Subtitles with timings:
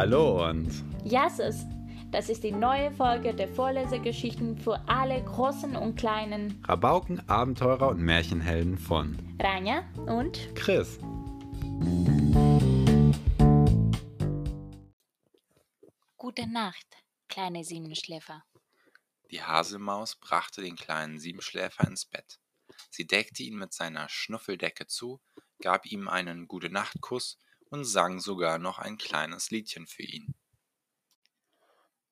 [0.00, 1.66] Hallo und Jasses,
[2.10, 6.64] das ist die neue Folge der Vorlesegeschichten für alle Großen und Kleinen.
[6.66, 10.96] Rabauken, Abenteurer und Märchenhelden von Ranja und Chris.
[16.16, 16.86] Gute Nacht,
[17.28, 18.42] kleine Siebenschläfer.
[19.30, 22.40] Die Haselmaus brachte den kleinen Siebenschläfer ins Bett.
[22.88, 25.20] Sie deckte ihn mit seiner Schnuffeldecke zu,
[25.60, 27.36] gab ihm einen Gute-Nacht-Kuss
[27.70, 30.34] und sang sogar noch ein kleines Liedchen für ihn.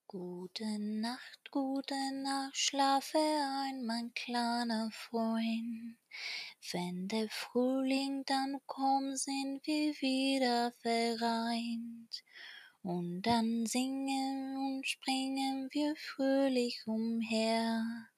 [0.06, 5.98] Gute Nacht, gute Nacht, schlafe ein, mein kleiner Freund.
[6.72, 12.24] Wenn der Frühling dann kommt, sind wir wieder vereint.
[12.82, 18.08] Und dann singen und springen wir fröhlich umher.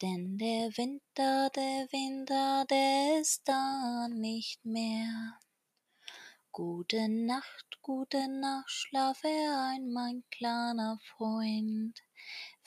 [0.00, 5.38] Denn der Winter, der Winter, der ist da nicht mehr.
[6.58, 12.02] Gute Nacht, gute Nacht, schlafe ein, mein kleiner Freund.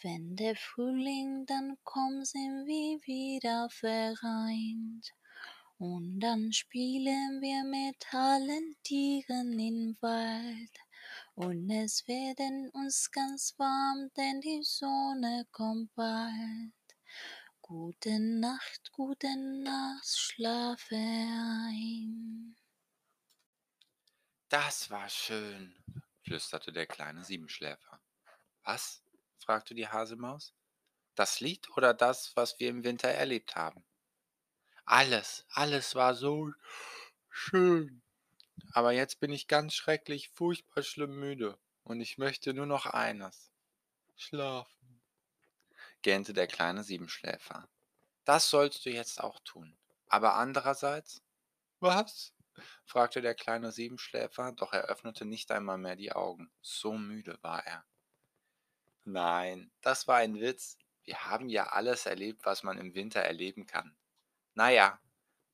[0.03, 5.11] Wenn der Frühling dann kommt, sind wir wieder vereint.
[5.79, 10.77] Und dann spielen wir mit allen Tieren im Wald.
[11.33, 16.73] Und es werden uns ganz warm, denn die Sonne kommt bald.
[17.63, 22.55] Gute Nacht, gute Nacht, schlafe ein.
[24.49, 25.75] Das war schön,
[26.23, 28.01] flüsterte der kleine Siebenschläfer.
[28.63, 29.03] Was?
[29.37, 30.55] fragte die Haselmaus.
[31.13, 33.85] Das Lied oder das, was wir im Winter erlebt haben?
[34.85, 36.51] Alles, alles war so
[37.29, 38.01] schön.
[38.73, 43.51] Aber jetzt bin ich ganz schrecklich, furchtbar schlimm müde und ich möchte nur noch eines.
[44.15, 44.99] Schlafen,
[46.01, 47.69] gähnte der kleine Siebenschläfer.
[48.25, 49.77] Das sollst du jetzt auch tun.
[50.07, 51.21] Aber andererseits?
[51.79, 52.33] Was?
[52.85, 56.51] Fragte der kleine Siebenschläfer, doch er öffnete nicht einmal mehr die Augen.
[56.61, 57.85] So müde war er.
[59.05, 60.77] Nein, das war ein Witz.
[61.03, 63.95] Wir haben ja alles erlebt, was man im Winter erleben kann.
[64.53, 64.99] Naja,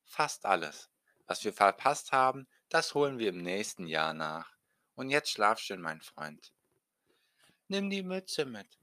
[0.03, 0.89] fast alles.
[1.27, 4.51] Was wir verpasst haben, das holen wir im nächsten Jahr nach.
[4.95, 6.53] Und jetzt schlaf schön, mein Freund.
[7.67, 8.77] Nimm die Mütze mit,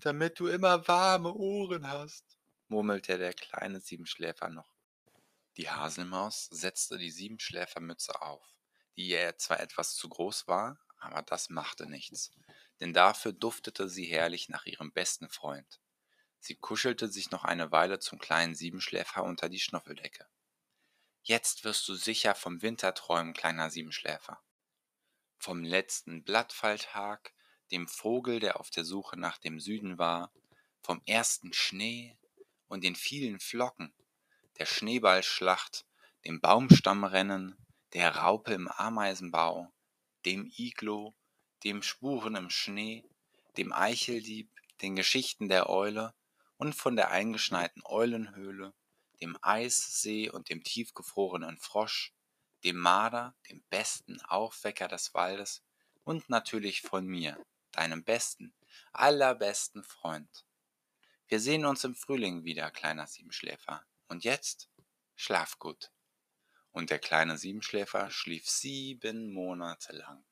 [0.00, 2.36] damit du immer warme Ohren hast,
[2.68, 4.75] murmelte der kleine Siebenschläfer noch.
[5.56, 8.44] Die Haselmaus setzte die Siebenschläfermütze auf,
[8.96, 12.30] die ihr zwar etwas zu groß war, aber das machte nichts,
[12.80, 15.80] denn dafür duftete sie herrlich nach ihrem besten Freund.
[16.40, 20.28] Sie kuschelte sich noch eine Weile zum kleinen Siebenschläfer unter die Schnuffeldecke.
[21.22, 24.40] Jetzt wirst du sicher vom Winter träumen, kleiner Siebenschläfer.
[25.38, 27.32] Vom letzten Blattfalltag,
[27.72, 30.32] dem Vogel, der auf der Suche nach dem Süden war,
[30.82, 32.16] vom ersten Schnee
[32.68, 33.92] und den vielen Flocken,
[34.58, 35.86] der Schneeballschlacht,
[36.24, 37.56] dem Baumstammrennen,
[37.92, 39.72] der Raupe im Ameisenbau,
[40.24, 41.14] dem Iglo,
[41.64, 43.04] dem Spuren im Schnee,
[43.56, 44.50] dem Eicheldieb,
[44.82, 46.14] den Geschichten der Eule
[46.56, 48.74] und von der eingeschneiten Eulenhöhle,
[49.20, 52.12] dem Eissee und dem tiefgefrorenen Frosch,
[52.64, 55.62] dem Marder, dem besten Aufwecker des Waldes
[56.04, 57.38] und natürlich von mir,
[57.72, 58.54] deinem besten,
[58.92, 60.46] allerbesten Freund.
[61.28, 63.84] Wir sehen uns im Frühling wieder, kleiner Siebenschläfer.
[64.08, 64.70] Und jetzt
[65.14, 65.90] schlaf gut.
[66.70, 70.24] Und der kleine Siebenschläfer schlief sieben Monate lang.